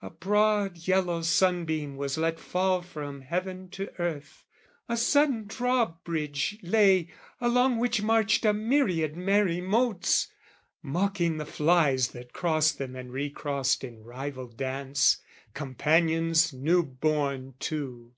A 0.00 0.08
broad 0.08 0.78
yellow 0.88 1.20
sun 1.20 1.66
beam 1.66 1.98
was 1.98 2.16
let 2.16 2.40
fall 2.40 2.80
From 2.80 3.20
heaven 3.20 3.68
to 3.72 3.90
earth, 4.00 4.46
a 4.88 4.96
sudden 4.96 5.44
drawbridge 5.44 6.58
lay, 6.62 7.10
Along 7.38 7.76
which 7.76 8.00
marched 8.00 8.46
a 8.46 8.54
myriad 8.54 9.14
merry 9.14 9.60
motes, 9.60 10.28
Mocking 10.82 11.36
the 11.36 11.44
flies 11.44 12.08
that 12.12 12.32
crossed 12.32 12.78
them 12.78 12.96
and 12.96 13.12
recrossed 13.12 13.84
In 13.84 14.02
rival 14.02 14.46
dance, 14.46 15.18
companions 15.52 16.50
new 16.54 16.82
born 16.82 17.52
too. 17.58 18.14